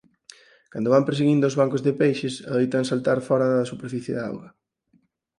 Cando 0.71 0.93
van 0.93 1.07
perseguindo 1.07 1.45
os 1.49 1.57
bancos 1.61 1.81
de 1.83 1.93
peixes 2.01 2.35
adoitan 2.49 2.83
saltar 2.89 3.17
fóra 3.27 3.47
da 3.55 3.69
superficie 3.71 4.13
da 4.15 4.23
auga. 4.29 4.49